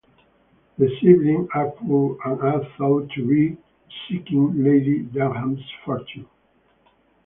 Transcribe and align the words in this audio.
The 0.79 0.89
siblings 0.99 1.47
are 1.53 1.69
poor 1.69 2.17
and 2.25 2.41
are 2.41 2.65
thought 2.75 3.11
to 3.11 3.27
be 3.27 3.55
seeking 4.09 4.63
Lady 4.63 5.03
Denham's 5.03 5.61
fortune. 5.85 6.27